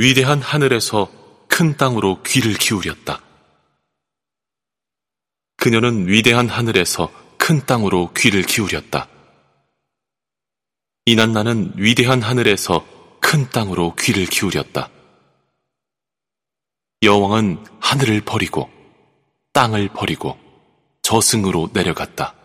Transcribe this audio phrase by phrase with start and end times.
[0.00, 1.10] 위대한 하늘에서
[1.48, 3.20] 큰 땅으로 귀를 기울였다.
[5.56, 9.08] 그녀는 위대한 하늘에서 큰 땅으로 귀를 기울였다.
[11.04, 12.86] 이난나는 위대한 하늘에서
[13.18, 14.88] 큰 땅으로 귀를 기울였다.
[17.02, 18.70] 여왕은 하늘을 버리고
[19.52, 20.38] 땅을 버리고
[21.02, 22.36] 저승으로 내려갔다.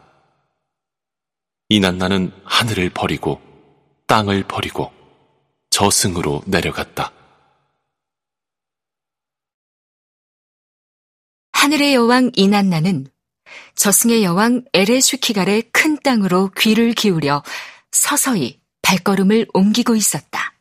[1.70, 3.39] 이난나는 하늘을 버리고
[4.07, 4.91] 땅을 버리고
[5.70, 7.11] 저승으로 내려갔다.
[11.63, 13.08] 하늘의 여왕 이난나는
[13.76, 17.41] 저승의 여왕 에레슈키갈의 큰 땅으로 귀를 기울여
[17.89, 20.55] 서서히 발걸음을 옮기고 있었다.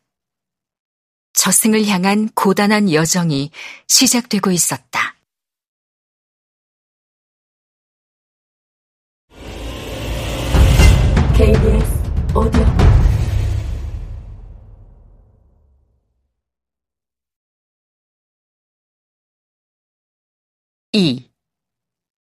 [1.32, 3.50] 저승을 향한 고단한 여정이
[3.88, 5.16] 시작되고 있었다.
[11.36, 12.02] KBS
[12.36, 12.81] 오디오
[20.94, 21.26] 2.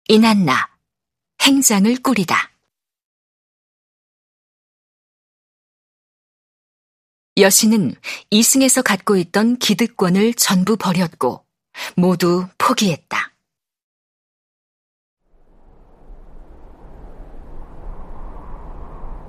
[0.08, 0.70] 이난나
[1.42, 2.52] 행장을 꾸리다.
[7.36, 7.96] 여신은
[8.30, 11.46] 이승에서 갖고 있던 기득권을 전부 버렸고
[11.98, 13.34] 모두 포기했다.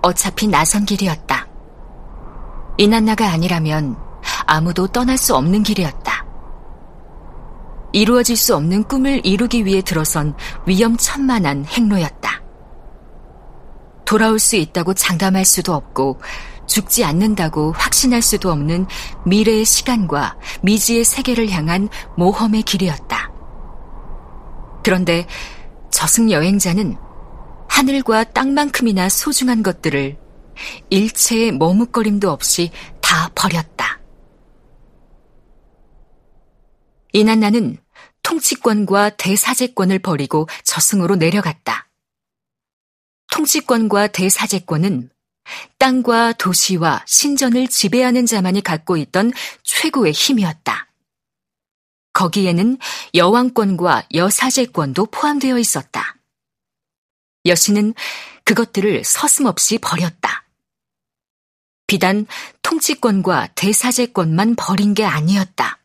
[0.03, 1.49] 어차피 나선 길이었다.
[2.79, 3.97] 이난나가 아니라면
[4.47, 6.06] 아무도 떠날 수 없는 길이었다.
[7.97, 10.35] 이루어질 수 없는 꿈을 이루기 위해 들어선
[10.67, 12.43] 위험천만한 행로였다.
[14.05, 16.21] 돌아올 수 있다고 장담할 수도 없고
[16.67, 18.87] 죽지 않는다고 확신할 수도 없는
[19.25, 23.33] 미래의 시간과 미지의 세계를 향한 모험의 길이었다.
[24.85, 25.27] 그런데
[25.91, 26.99] 저승 여행자는
[27.67, 30.19] 하늘과 땅만큼이나 소중한 것들을
[30.91, 34.01] 일체의 머뭇거림도 없이 다 버렸다.
[37.15, 37.79] 이난나는
[38.27, 41.89] 통치권과 대사제권을 버리고 저승으로 내려갔다.
[43.31, 45.11] 통치권과 대사제권은
[45.79, 49.31] 땅과 도시와 신전을 지배하는 자만이 갖고 있던
[49.63, 50.91] 최고의 힘이었다.
[52.15, 52.79] 거기에는
[53.15, 56.17] 여왕권과 여사제권도 포함되어 있었다.
[57.45, 57.95] 여신은
[58.43, 60.49] 그것들을 서슴없이 버렸다.
[61.87, 62.27] 비단
[62.63, 65.76] 통치권과 대사제권만 버린 게 아니었다.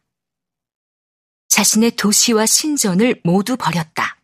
[1.62, 4.18] 자신의 도시와 신전을 모두 버렸다.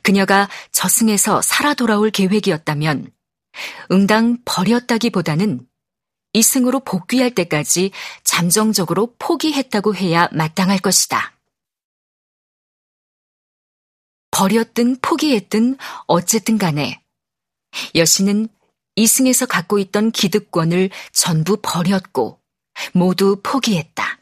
[0.00, 3.12] 그녀가 저승에서 살아 돌아올 계획이었다면
[3.92, 5.68] 응당 버렸다기보다는
[6.32, 7.90] 이승으로 복귀할 때까지
[8.24, 11.36] 잠정적으로 포기했다고 해야 마땅할 것이다.
[14.30, 15.76] 버렸든 포기했든
[16.06, 17.02] 어쨌든 간에
[17.94, 18.48] 여신은
[18.94, 22.40] 이승에서 갖고 있던 기득권을 전부 버렸고
[22.94, 24.20] 모두 포기했다.